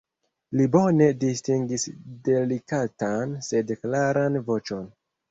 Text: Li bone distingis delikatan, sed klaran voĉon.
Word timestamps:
Li 0.59 0.65
bone 0.75 1.09
distingis 1.23 1.83
delikatan, 2.27 3.35
sed 3.49 3.75
klaran 3.83 4.39
voĉon. 4.49 4.89